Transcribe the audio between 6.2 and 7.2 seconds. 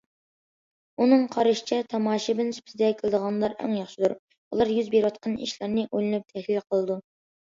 تەھلىل قىلىدۇ.